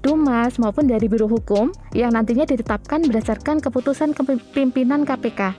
Dumas 0.01 0.58
maupun 0.58 0.89
dari 0.89 1.05
Biro 1.05 1.29
Hukum 1.29 1.70
yang 1.93 2.17
nantinya 2.17 2.50
ditetapkan 2.50 3.05
berdasarkan 3.05 3.62
keputusan 3.62 4.17
kepimpinan 4.17 5.05
KPK. 5.05 5.53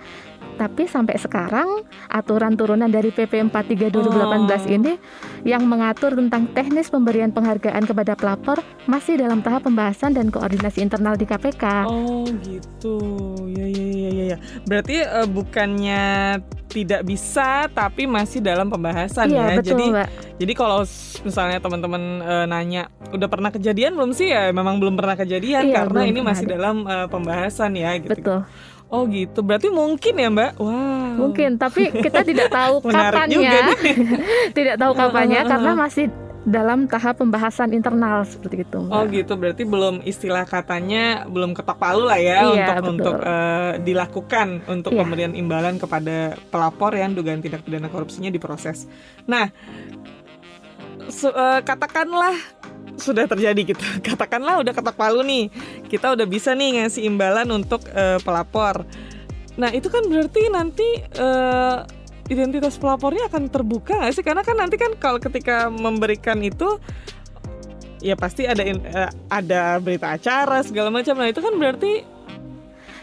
Tapi 0.54 0.84
sampai 0.84 1.16
sekarang 1.16 1.82
aturan 2.06 2.54
turunan 2.54 2.86
dari 2.86 3.08
PP 3.08 3.40
43 3.44 3.88
2018 3.88 4.62
Oh. 4.62 4.68
ini 4.70 4.92
yang 5.42 5.64
mengatur 5.64 6.12
tentang 6.12 6.46
teknis 6.48 6.86
pemberian 6.86 7.28
penghargaan 7.28 7.82
kepada 7.82 8.12
pelapor 8.12 8.58
masih 8.84 9.16
dalam 9.16 9.40
tahap 9.40 9.64
pembahasan 9.64 10.12
dan 10.12 10.28
koordinasi 10.28 10.80
internal 10.80 11.14
di 11.14 11.24
KPK. 11.24 11.64
Oh 11.84 12.22
gitu, 12.42 12.96
ya 13.48 13.66
ya 13.66 13.86
ya 13.88 14.10
ya. 14.10 14.24
ya. 14.28 14.36
Berarti 14.62 14.96
eh, 14.98 15.26
bukannya 15.26 16.02
tidak 16.66 17.04
bisa, 17.04 17.68
tapi 17.68 18.06
masih 18.06 18.40
dalam 18.40 18.66
pembahasan 18.66 19.28
iya 19.28 19.52
ya. 19.52 19.60
betul 19.60 19.76
Jadi 19.76 19.84
mbak. 19.92 20.08
jadi 20.38 20.52
kalau 20.54 20.78
misalnya 21.20 21.58
teman-teman 21.58 22.02
eh, 22.18 22.46
nanya, 22.46 22.82
udah 23.08 23.28
pernah 23.28 23.50
kejadian 23.50 23.92
belum 23.92 24.12
sih 24.12 24.32
ya? 24.32 24.48
Memang 24.50 24.78
belum 24.78 24.96
pernah 24.96 25.12
kejadian 25.12 25.68
Iya, 25.68 25.84
karena 25.84 26.00
ini 26.06 26.20
masih 26.20 26.48
ada. 26.48 26.54
dalam 26.56 26.76
eh, 26.84 27.06
pembahasan 27.08 27.72
ya. 27.74 27.92
Gitu. 27.98 28.12
Betul. 28.14 28.40
Oh 28.92 29.08
gitu, 29.08 29.40
berarti 29.40 29.66
mungkin 29.66 30.14
ya 30.14 30.28
Mbak? 30.28 30.52
Wow. 30.56 31.16
Mungkin, 31.18 31.56
tapi 31.56 31.88
kita 31.88 32.20
tidak 32.20 32.48
tahu 32.48 32.84
juga 32.86 33.08
kapannya. 33.08 33.60
tidak 34.56 34.76
tahu 34.76 34.92
kapannya 34.92 35.40
karena 35.42 35.72
masih 35.72 36.06
dalam 36.42 36.84
tahap 36.84 37.16
pembahasan 37.16 37.70
internal 37.70 38.20
seperti 38.22 38.62
itu. 38.62 38.78
Mbak. 38.78 38.92
Oh 38.92 39.02
gitu, 39.06 39.32
berarti 39.34 39.62
belum 39.62 40.02
istilah 40.02 40.42
katanya 40.42 41.24
belum 41.24 41.54
ketok 41.54 41.78
palu 41.78 42.04
lah 42.04 42.18
ya 42.18 42.38
Iya, 42.42 42.44
untuk 42.44 42.74
betul. 42.74 42.92
untuk 42.92 43.16
eh, 43.22 43.72
dilakukan 43.80 44.48
untuk 44.66 44.90
Iya. 44.92 44.98
pemberian 45.00 45.32
imbalan 45.32 45.78
kepada 45.78 46.16
pelapor 46.46 46.92
yang 46.92 47.14
dugaan 47.14 47.40
tindak 47.40 47.62
pidana 47.62 47.86
korupsinya 47.86 48.28
diproses. 48.28 48.84
Nah, 49.24 49.48
su- 51.08 51.30
eh, 51.30 51.60
katakanlah 51.62 52.34
sudah 52.96 53.24
terjadi 53.28 53.74
gitu, 53.74 53.84
katakanlah 54.06 54.60
udah 54.60 54.72
ketok 54.72 54.96
palu 54.96 55.24
nih, 55.24 55.48
kita 55.88 56.12
udah 56.12 56.26
bisa 56.28 56.52
nih 56.52 56.82
ngasih 56.82 57.06
imbalan 57.08 57.48
untuk 57.52 57.84
eh, 57.92 58.18
pelapor. 58.22 58.84
Nah 59.56 59.68
itu 59.72 59.92
kan 59.92 60.04
berarti 60.08 60.48
nanti 60.48 60.88
eh, 61.00 61.76
identitas 62.32 62.80
pelapornya 62.80 63.28
akan 63.28 63.52
terbuka 63.52 64.00
nggak 64.00 64.12
sih? 64.16 64.24
Karena 64.24 64.42
kan 64.46 64.56
nanti 64.56 64.80
kan 64.80 64.96
kalau 64.96 65.20
ketika 65.20 65.68
memberikan 65.68 66.40
itu 66.40 66.80
ya 68.02 68.18
pasti 68.18 68.48
ada 68.48 68.64
eh, 68.64 69.10
ada 69.28 69.78
berita 69.78 70.16
acara 70.16 70.64
segala 70.64 70.88
macam. 70.88 71.14
Nah 71.20 71.28
itu 71.28 71.40
kan 71.44 71.54
berarti 71.60 72.11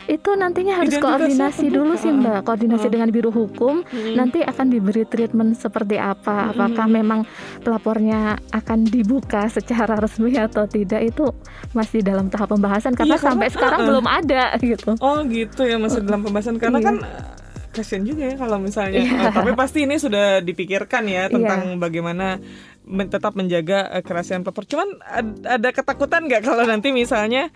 Itu 0.09 0.33
nantinya 0.33 0.73
harus 0.75 0.97
koordinasi 0.97 1.69
dulu 1.69 1.93
sih 1.93 2.09
Mbak, 2.09 2.41
koordinasi 2.41 2.89
dengan 2.89 3.07
biro 3.07 3.29
hukum. 3.29 3.85
Nanti 4.11 4.41
akan 4.41 4.67
diberi 4.67 5.05
treatment 5.05 5.53
seperti 5.53 5.95
apa? 5.95 6.49
Apakah 6.49 6.83
Mm-mm. 6.83 6.97
memang 6.97 7.19
pelapornya 7.61 8.19
akan 8.49 8.83
dibuka 8.83 9.45
secara 9.47 9.93
resmi 9.93 10.33
atau 10.33 10.65
tidak? 10.65 11.05
Itu 11.05 11.29
masih 11.71 12.01
dalam 12.01 12.27
tahap 12.27 12.49
pembahasan 12.49 12.93
karena 12.93 13.13
Iya, 13.13 13.19
karena- 13.19 13.29
sampai 13.29 13.47
sekarang 13.49 13.79
belum 13.85 14.05
ada 14.05 14.43
gitu. 14.57 14.97
oh 14.97 15.21
gitu 15.23 15.61
ya 15.61 15.77
masih 15.77 16.01
dalam 16.01 16.21
pembahasan 16.21 16.57
karena 16.57 16.77
Iya. 16.77 16.87
kan 16.87 16.95
eh, 16.99 17.23
kasian 17.69 18.01
juga 18.01 18.23
ya 18.25 18.35
kalau 18.35 18.57
misalnya 18.57 18.97
Iya. 18.97 19.13
eh, 19.21 19.31
tapi 19.31 19.51
pasti 19.53 19.85
ini 19.85 19.95
sudah 19.95 20.41
dipikirkan 20.41 21.05
ya 21.05 21.29
tentang 21.29 21.77
bagaimana 21.77 22.41
men- 22.83 23.07
tetap 23.07 23.33
menjaga 23.33 23.91
eh, 23.91 24.01
kerahasiaan 24.01 24.41
pelapor. 24.41 24.65
Cuman 24.65 24.89
ad- 24.99 25.45
ada 25.45 25.69
ketakutan 25.69 26.25
nggak 26.25 26.41
kalau 26.43 26.65
nanti 26.65 26.89
misalnya 26.89 27.53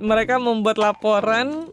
mereka 0.00 0.36
membuat 0.36 0.76
laporan 0.76 1.68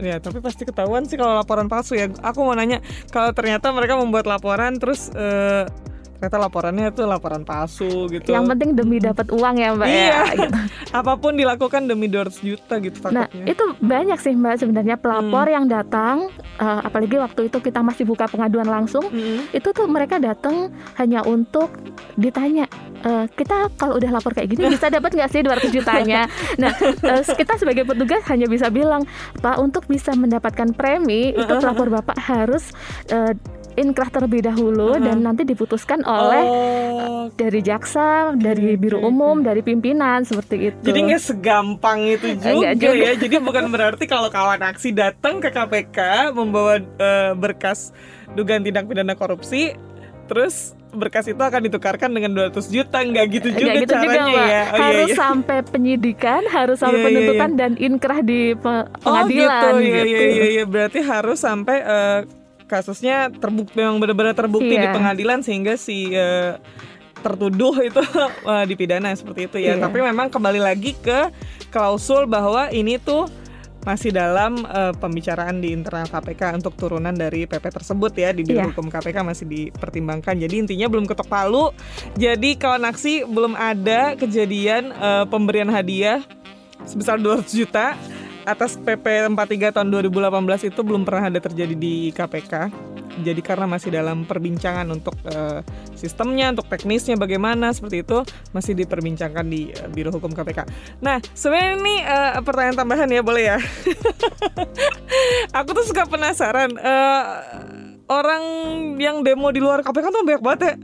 eh, 0.00 0.08
ya 0.08 0.16
tapi 0.18 0.40
pasti 0.40 0.64
ketahuan 0.64 1.04
sih 1.04 1.14
kalau 1.14 1.36
laporan 1.36 1.68
palsu 1.68 1.94
ya 1.94 2.08
aku 2.10 2.42
mau 2.42 2.56
nanya 2.56 2.80
kalau 3.08 3.30
ternyata 3.30 3.70
mereka 3.70 3.94
membuat 3.94 4.24
laporan 4.24 4.76
terus 4.76 5.12
eh, 5.12 5.68
ternyata 6.16 6.38
laporannya 6.40 6.86
itu 6.88 7.02
laporan 7.02 7.42
palsu 7.42 8.06
gitu 8.06 8.30
Yang 8.30 8.54
penting 8.54 8.70
demi 8.78 9.02
dapat 9.02 9.26
uang 9.26 9.58
ya 9.58 9.74
Mbak 9.74 9.86
Iya. 9.90 10.06
ya. 10.06 10.22
gitu. 10.38 10.58
apa 11.02 11.12
pun 11.18 11.34
dilakukan 11.34 11.90
demi 11.90 12.06
200 12.06 12.46
juta 12.46 12.78
gitu 12.78 12.94
Nah, 13.10 13.26
takutnya 13.26 13.50
itu 13.50 13.64
banyak 13.82 14.18
sih 14.22 14.32
Mbak 14.32 14.54
sebenarnya 14.54 14.96
pelapor 14.96 15.50
Hmm. 15.50 15.54
yang 15.58 15.66
datang, 15.66 16.30
eh, 16.62 16.80
apalagi 16.80 17.18
waktu 17.18 17.50
itu 17.50 17.58
kita 17.58 17.82
masih 17.82 18.06
buka 18.06 18.30
pengaduan 18.30 18.70
langsung, 18.70 19.02
Mm-mm. 19.04 19.50
itu 19.50 19.68
tuh 19.74 19.90
mereka 19.90 20.22
datang 20.22 20.70
hanya 20.94 21.26
untuk 21.26 21.74
ditanya, 22.14 22.70
"Eh, 23.02 23.26
kita 23.34 23.70
kalau 23.74 23.98
udah 23.98 24.10
lapor 24.14 24.32
kayak 24.32 24.54
gini 24.54 24.70
bisa 24.70 24.86
dapat 24.88 25.10
nggak 25.14 25.30
sih 25.30 25.40
200 25.42 25.74
jutanya? 25.74 26.30
Nah, 26.62 26.72
eh, 26.78 27.22
kita 27.26 27.58
sebagai 27.58 27.82
petugas 27.82 28.22
hanya 28.30 28.46
bisa 28.46 28.70
bilang, 28.70 29.02
Pak, 29.42 29.58
untuk 29.58 29.84
bisa 29.90 30.14
mendapatkan 30.14 30.70
premi 30.76 31.34
itu 31.34 31.52
pelapor 31.58 31.90
Bapak 31.90 32.18
harus 32.18 32.70
eh, 33.10 33.34
inkrah 33.74 34.12
terlebih 34.12 34.44
dahulu 34.44 34.96
Uh-uh. 34.96 35.00
dan 35.00 35.24
nanti 35.24 35.48
diputuskan 35.48 36.04
oleh 36.04 36.44
oh 36.44 37.12
dari 37.32 37.60
jaksa, 37.62 38.34
dari 38.34 38.74
biro 38.76 39.00
umum, 39.00 39.40
dari 39.40 39.62
pimpinan 39.62 40.26
seperti 40.26 40.72
itu. 40.72 40.82
Jadi 40.82 40.98
nggak 41.06 41.22
segampang 41.22 42.00
itu 42.10 42.34
juga, 42.38 42.74
juga. 42.74 42.92
ya. 42.98 43.12
Jadi 43.16 43.36
bukan 43.38 43.70
berarti 43.70 44.04
kalau 44.10 44.28
kawan 44.28 44.60
aksi 44.60 44.90
datang 44.92 45.38
ke 45.38 45.48
KPK 45.48 46.30
membawa 46.34 46.80
eh, 46.80 47.32
berkas 47.38 47.94
dugaan 48.34 48.64
tindak 48.66 48.88
pidana 48.88 49.14
korupsi, 49.14 49.76
terus 50.26 50.74
berkas 50.92 51.24
itu 51.24 51.40
akan 51.40 51.60
ditukarkan 51.66 52.12
dengan 52.12 52.36
200 52.36 52.68
juta, 52.68 53.00
nggak 53.00 53.26
gitu 53.32 53.48
juga 53.50 53.72
gitu 53.80 53.92
caranya 53.92 54.12
juga, 54.22 54.28
ya. 54.28 54.36
Oh, 54.36 54.46
iya, 54.46 54.62
harus 54.76 55.08
iya. 55.08 55.16
sampai 55.16 55.58
penyidikan, 55.64 56.42
harus 56.46 56.76
sampai 56.78 56.94
Iya, 56.94 57.00
iya, 57.00 57.08
penuntutan 57.08 57.50
dan 57.56 57.72
inkrah 57.76 58.20
di 58.20 58.40
pe- 58.52 58.86
Oh 59.00 59.02
pengadilan 59.02 59.72
gitu, 59.72 59.88
iya, 59.88 60.02
gitu. 60.04 60.12
iya, 60.12 60.28
iya, 60.28 60.44
iya. 60.52 60.64
Berarti 60.64 60.98
harus 61.00 61.38
sampai 61.40 61.76
eh, 61.80 62.20
kasusnya 62.64 63.28
terbukti 63.28 63.74
memang 63.74 63.98
benar-benar 63.98 64.32
terbukti 64.32 64.72
di 64.72 64.84
Iya. 64.84 64.92
pengadilan 64.92 65.40
sehingga 65.40 65.74
si 65.76 66.12
eh, 66.12 66.60
tertuduh 67.20 67.74
itu 67.80 68.00
eh, 68.52 68.64
dipidana 68.68 69.12
seperti 69.12 69.48
itu 69.48 69.56
ya. 69.58 69.76
Iya. 69.76 69.82
Tapi 69.82 69.98
memang 69.98 70.28
kembali 70.28 70.60
lagi 70.60 70.92
ke 70.94 71.32
klausul 71.68 72.28
bahwa 72.28 72.68
ini 72.68 73.00
tuh 73.00 73.28
masih 73.82 74.14
dalam 74.14 74.62
eh, 74.62 74.94
pembicaraan 74.94 75.58
di 75.58 75.74
internal 75.74 76.06
KPK 76.06 76.62
untuk 76.62 76.74
turunan 76.78 77.12
dari 77.12 77.50
PP 77.50 77.64
tersebut 77.66 78.12
ya 78.14 78.30
di 78.30 78.46
Biro 78.46 78.62
Iya. 78.62 78.70
Hukum 78.70 78.86
KPK 78.86 79.26
masih 79.26 79.46
dipertimbangkan. 79.50 80.38
Jadi 80.38 80.54
intinya 80.62 80.86
belum 80.86 81.04
ketok 81.10 81.26
palu. 81.26 81.74
Jadi 82.14 82.54
kawan 82.54 82.86
aksi 82.86 83.26
belum 83.26 83.58
ada 83.58 84.14
kejadian 84.14 84.94
eh, 84.94 85.24
pemberian 85.26 85.66
hadiah 85.66 86.22
sebesar 86.86 87.18
200 87.18 87.46
juta 87.50 87.98
atas 88.42 88.74
PP 88.74 89.30
43 89.30 89.70
tahun 89.70 89.88
2018 89.90 90.70
itu 90.74 90.80
belum 90.82 91.06
pernah 91.06 91.30
ada 91.30 91.38
terjadi 91.42 91.74
di 91.74 92.10
KPK. 92.10 92.70
Jadi 93.20 93.44
karena 93.44 93.68
masih 93.68 93.92
dalam 93.92 94.24
perbincangan 94.24 94.88
untuk 94.88 95.12
eh, 95.28 95.60
sistemnya, 95.92 96.48
untuk 96.56 96.64
teknisnya 96.72 97.20
bagaimana 97.20 97.76
seperti 97.76 98.00
itu 98.00 98.24
masih 98.56 98.72
diperbincangkan 98.72 99.44
di 99.44 99.68
eh, 99.68 99.88
Biro 99.92 100.08
Hukum 100.08 100.32
KPK. 100.32 100.64
Nah, 101.04 101.20
sebenarnya 101.36 101.72
ini 101.76 101.96
eh, 102.00 102.40
pertanyaan 102.40 102.76
tambahan 102.80 103.08
ya, 103.12 103.20
boleh 103.20 103.44
ya? 103.52 103.58
Aku 105.60 105.76
tuh 105.76 105.84
suka 105.84 106.08
penasaran 106.08 106.72
eh, 106.72 107.24
orang 108.08 108.42
yang 108.96 109.20
demo 109.20 109.52
di 109.52 109.60
luar 109.60 109.84
KPK 109.84 110.06
tuh 110.08 110.22
banyak 110.24 110.42
banget 110.42 110.60
ya 110.64 110.74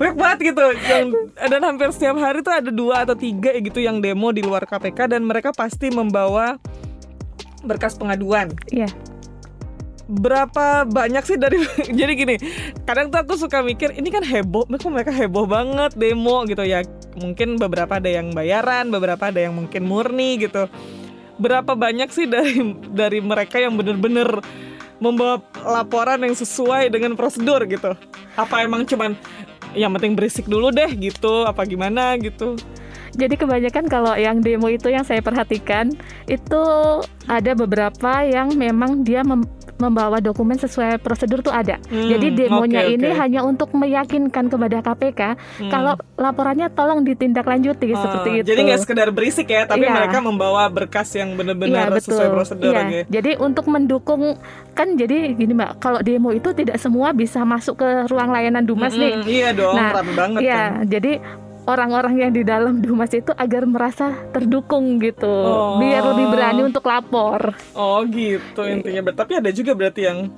banyak 0.00 0.16
banget 0.16 0.38
gitu 0.48 0.64
yang 0.88 1.06
dan 1.36 1.60
hampir 1.60 1.92
setiap 1.92 2.16
hari 2.16 2.40
tuh 2.40 2.56
ada 2.56 2.72
dua 2.72 3.04
atau 3.04 3.12
tiga 3.12 3.52
gitu 3.60 3.84
yang 3.84 4.00
demo 4.00 4.32
di 4.32 4.40
luar 4.40 4.64
KPK 4.64 5.12
dan 5.12 5.28
mereka 5.28 5.52
pasti 5.52 5.92
membawa 5.92 6.56
berkas 7.60 8.00
pengaduan 8.00 8.48
Iya. 8.72 8.88
Berapa 10.10 10.82
banyak 10.90 11.22
sih 11.22 11.38
dari 11.38 11.62
jadi 12.02 12.12
gini 12.18 12.34
kadang 12.82 13.14
tuh 13.14 13.22
aku 13.22 13.38
suka 13.38 13.62
mikir 13.62 13.94
ini 13.94 14.10
kan 14.10 14.26
heboh 14.26 14.66
kok 14.66 14.90
mereka 14.90 15.14
heboh 15.14 15.46
banget 15.46 15.94
demo 15.94 16.42
gitu 16.50 16.66
ya. 16.66 16.82
Mungkin 17.14 17.58
beberapa 17.58 18.02
ada 18.02 18.10
yang 18.10 18.34
bayaran 18.34 18.90
beberapa 18.90 19.30
ada 19.30 19.38
yang 19.38 19.54
mungkin 19.54 19.86
murni 19.86 20.42
gitu. 20.42 20.66
Berapa 21.40 21.72
banyak 21.78 22.10
sih 22.10 22.26
dari 22.26 22.74
dari 22.90 23.22
mereka 23.22 23.62
yang 23.62 23.78
bener-bener 23.78 24.42
membawa 25.00 25.40
laporan 25.64 26.20
yang 26.20 26.36
sesuai 26.36 26.92
dengan 26.92 27.16
prosedur 27.16 27.64
gitu? 27.70 27.96
Apa 28.36 28.66
emang 28.66 28.84
cuman 28.84 29.16
yang 29.74 29.94
penting 29.94 30.18
berisik 30.18 30.50
dulu 30.50 30.74
deh 30.74 30.90
gitu 30.98 31.46
apa 31.46 31.62
gimana 31.62 32.18
gitu 32.18 32.58
Jadi 33.12 33.34
kebanyakan 33.36 33.84
kalau 33.86 34.14
yang 34.14 34.38
demo 34.38 34.66
itu 34.66 34.86
yang 34.86 35.02
saya 35.02 35.18
perhatikan 35.20 35.90
itu 36.26 36.62
ada 37.24 37.52
beberapa 37.52 38.22
yang 38.22 38.52
memang 38.52 39.02
dia 39.02 39.20
mem- 39.20 39.46
membawa 39.76 40.20
dokumen 40.20 40.54
sesuai 40.54 41.00
prosedur 41.00 41.40
tuh 41.40 41.50
ada. 41.50 41.80
Hmm, 41.88 42.04
Jadi 42.06 42.36
demonya 42.36 42.84
oke, 42.84 42.92
ini 42.92 43.08
hanya 43.10 43.40
untuk 43.40 43.72
meyakinkan 43.72 44.46
kepada 44.46 44.84
KPK 44.84 45.20
Hmm. 45.56 45.70
kalau 45.72 45.92
laporannya 46.14 46.68
tolong 46.68 47.00
ditindaklanjuti 47.00 47.88
Oh, 47.90 47.96
seperti 47.96 48.28
itu. 48.36 48.46
Jadi 48.46 48.60
nggak 48.62 48.80
sekedar 48.84 49.08
berisik 49.08 49.48
ya, 49.48 49.64
tapi 49.64 49.88
Iya. 49.88 49.96
mereka 49.96 50.20
membawa 50.20 50.68
berkas 50.68 51.16
yang 51.16 51.32
benar-benar 51.32 51.88
Iya, 51.90 51.96
sesuai 51.98 52.28
prosedur 52.28 52.68
Iya, 52.70 52.82
gitu. 52.84 53.04
Jadi 53.10 53.30
untuk 53.40 53.64
mendukung 53.66 54.36
kan 54.76 55.00
jadi 55.00 55.32
gini 55.32 55.56
Mbak, 55.56 55.80
kalau 55.80 56.04
demo 56.04 56.28
itu 56.30 56.52
tidak 56.52 56.76
semua 56.76 57.16
bisa 57.16 57.40
masuk 57.42 57.80
ke 57.80 57.88
ruang 58.06 58.28
layanan 58.28 58.62
Dumas 58.62 58.92
nih. 58.92 59.16
Mm-mm, 59.16 59.32
Iya 59.32 59.48
dong, 59.56 59.74
Nah, 59.74 59.92
banget 60.12 60.40
Iya, 60.44 60.60
kan. 60.60 60.70
jadi 60.84 61.12
orang-orang 61.70 62.18
yang 62.18 62.32
di 62.34 62.42
dalam 62.42 62.82
Dumas 62.82 63.08
itu 63.10 63.30
agar 63.32 63.62
merasa 63.64 64.10
terdukung 64.30 64.98
gitu, 64.98 65.30
Oh. 65.30 65.78
biar 65.78 66.02
lebih 66.10 66.26
berani 66.28 66.62
untuk 66.66 66.82
lapor. 66.84 67.54
Oh 67.72 68.02
gitu 68.04 68.66
intinya. 68.66 69.14
Tapi 69.14 69.38
ada 69.38 69.50
juga 69.50 69.72
berarti 69.72 70.00
yang 70.04 70.28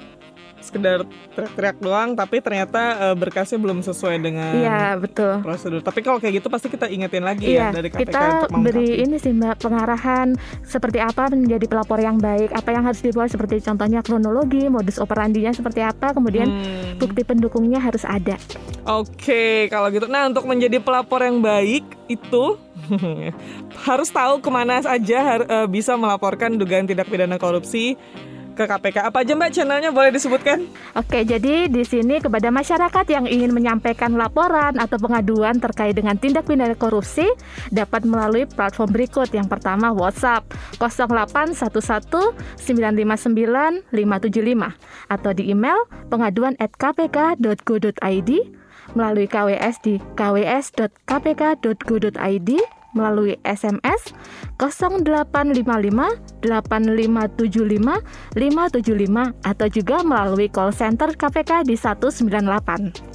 sekedar 0.72 1.04
teriak-teriak 1.36 1.76
doang 1.78 2.16
tapi 2.16 2.40
ternyata 2.40 2.80
eh, 3.02 3.14
berkasnya 3.14 3.60
belum 3.60 3.84
sesuai 3.84 4.16
dengan 4.18 4.56
Iya 4.56 4.96
betul. 4.96 5.44
prosedur. 5.44 5.84
Tapi 5.84 6.00
kalau 6.00 6.16
kayak 6.16 6.40
gitu 6.40 6.48
pasti 6.48 6.66
kita 6.66 6.88
ingetin 6.88 7.20
lagi 7.20 7.44
Iya, 7.46 7.68
ya 7.68 7.76
dari 7.76 7.88
KPK 7.88 8.00
kita 8.00 8.20
untuk 8.42 8.50
beri 8.64 9.04
ini 9.04 9.16
sih 9.16 9.30
mbak 9.30 9.60
pengarahan 9.60 10.32
seperti 10.62 10.96
apa 10.96 11.28
menjadi 11.28 11.66
pelapor 11.66 12.00
yang 12.00 12.16
baik, 12.16 12.50
apa 12.50 12.72
yang 12.72 12.82
harus 12.82 12.98
dibuat 12.98 13.28
seperti 13.28 13.60
contohnya 13.60 14.00
kronologi, 14.00 14.66
modus 14.66 14.96
operandinya 14.96 15.52
seperti 15.52 15.80
apa, 15.80 16.10
kemudian 16.10 16.48
Hmm. 16.48 16.96
bukti 16.96 17.20
pendukungnya 17.20 17.76
harus 17.76 18.02
ada. 18.02 18.40
Oke, 18.82 19.68
kalau 19.68 19.88
gitu. 19.88 20.06
Nah, 20.06 20.26
untuk 20.26 20.42
menjadi 20.42 20.78
pelapor 20.78 21.20
yang 21.20 21.38
baik 21.38 21.84
itu 22.06 22.56
harus 23.82 24.08
tahu 24.08 24.38
ke 24.38 24.48
mana 24.48 24.80
saja 24.80 25.18
har- 25.20 25.46
eh, 25.46 25.66
bisa 25.66 25.94
melaporkan 25.94 26.54
dugaan 26.54 26.84
tindak 26.84 27.06
pidana 27.06 27.36
korupsi 27.36 27.94
ke 28.52 28.64
KPK. 28.68 29.08
Apa 29.08 29.24
aja 29.24 29.32
Mbak 29.32 29.50
channelnya 29.52 29.90
boleh 29.90 30.12
disebutkan? 30.12 30.68
Oke, 30.92 31.24
jadi 31.24 31.68
di 31.68 31.82
sini 31.84 32.20
kepada 32.20 32.52
masyarakat 32.52 33.04
yang 33.08 33.24
ingin 33.24 33.52
menyampaikan 33.56 34.12
laporan 34.14 34.76
atau 34.76 35.00
pengaduan 35.00 35.56
terkait 35.58 35.96
dengan 35.96 36.16
tindak 36.20 36.44
pidana 36.44 36.76
korupsi 36.76 37.24
dapat 37.72 38.04
melalui 38.04 38.44
platform 38.44 38.92
berikut. 38.92 39.32
Yang 39.32 39.48
pertama 39.48 39.90
WhatsApp 39.92 40.44
0811 40.76 42.36
959 42.60 43.82
575 43.90 45.12
atau 45.12 45.30
di 45.32 45.50
email 45.50 45.88
pengaduan 46.12 46.56
kpk.go.id 46.60 48.30
melalui 48.92 49.24
KWS 49.24 49.80
di 49.80 49.96
kws.kpk.go.id 50.18 50.90
melalui 52.92 53.36
SMS 53.42 54.12
0855 54.60 56.44
8575 56.44 58.04
575 58.36 59.32
atau 59.44 59.66
juga 59.68 59.96
melalui 60.04 60.48
call 60.48 60.72
center 60.72 61.12
KPK 61.16 61.66
di 61.66 61.76
198. 61.76 63.12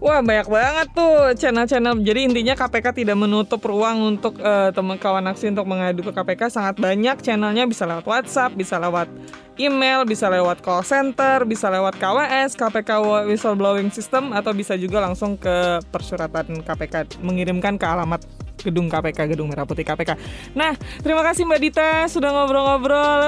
Wah 0.00 0.24
banyak 0.24 0.48
banget 0.48 0.88
tuh 0.96 1.36
channel-channel. 1.36 2.00
Jadi 2.00 2.32
intinya 2.32 2.56
KPK 2.56 3.04
tidak 3.04 3.20
menutup 3.20 3.60
ruang 3.60 4.16
untuk 4.16 4.40
eh, 4.40 4.72
teman 4.72 4.96
kawan 4.96 5.28
aksi 5.28 5.52
untuk 5.52 5.68
mengadu 5.68 6.00
ke 6.00 6.16
KPK. 6.16 6.48
Sangat 6.48 6.80
banyak 6.80 7.20
channelnya 7.20 7.68
bisa 7.68 7.84
lewat 7.84 8.08
WhatsApp, 8.08 8.56
bisa 8.56 8.80
lewat 8.80 9.12
email, 9.60 10.08
bisa 10.08 10.32
lewat 10.32 10.64
call 10.64 10.80
center, 10.80 11.44
bisa 11.44 11.68
lewat 11.68 12.00
KWS, 12.00 12.56
KPK 12.56 12.90
whistleblowing 13.28 13.92
system, 13.92 14.32
atau 14.32 14.56
bisa 14.56 14.72
juga 14.80 15.04
langsung 15.04 15.36
ke 15.36 15.84
persuratan 15.92 16.64
KPK 16.64 17.20
mengirimkan 17.20 17.76
ke 17.76 17.84
alamat 17.84 18.24
gedung 18.60 18.86
KPK, 18.86 19.34
gedung 19.34 19.48
Merah 19.48 19.64
Putih 19.64 19.84
KPK. 19.84 20.16
Nah, 20.54 20.76
terima 21.00 21.24
kasih 21.24 21.48
Mbak 21.48 21.60
Dita 21.60 21.90
sudah 22.06 22.30
ngobrol-ngobrol 22.32 23.20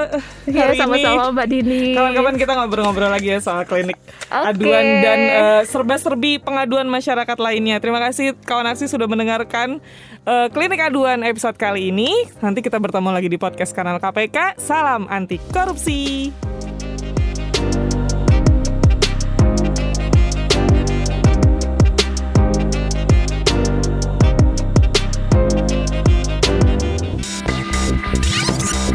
eh, 0.49 0.53
Iya, 0.53 0.77
sama-sama 0.77 1.33
Mbak 1.33 1.47
Dini. 1.49 1.83
Kawan-kawan 1.97 2.35
kita 2.37 2.53
ngobrol-ngobrol 2.57 3.11
lagi 3.11 3.29
ya 3.33 3.39
soal 3.41 3.65
klinik 3.65 3.99
Oke. 4.29 4.47
aduan 4.55 4.87
dan 5.01 5.21
eh, 5.21 5.63
serba-serbi 5.67 6.39
pengaduan 6.39 6.87
masyarakat 6.87 7.39
lainnya. 7.41 7.81
Terima 7.81 7.99
kasih 7.99 8.37
kawan 8.45 8.71
aksi 8.73 8.87
sudah 8.87 9.09
mendengarkan 9.09 9.81
eh, 10.29 10.49
klinik 10.53 10.81
aduan 10.81 11.25
episode 11.25 11.57
kali 11.57 11.91
ini. 11.91 12.13
Nanti 12.45 12.61
kita 12.61 12.79
bertemu 12.79 13.11
lagi 13.11 13.29
di 13.33 13.39
podcast 13.41 13.73
kanal 13.73 13.99
KPK. 13.99 14.61
Salam 14.61 15.09
anti 15.09 15.41
korupsi. 15.51 16.31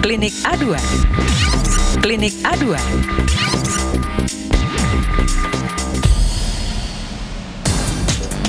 Klinik 0.08 0.32
Aduan. 0.48 0.80
Klinik 2.00 2.32
Aduan. 2.48 2.80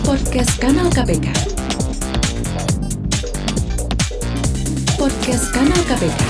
Podcast 0.07 0.55
Kanal 0.63 0.87
KPK. 0.95 1.35
Podcast 5.03 5.51
Kanal 5.51 5.83
KPK. 5.91 6.28